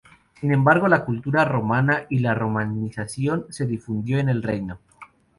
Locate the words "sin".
0.39-0.51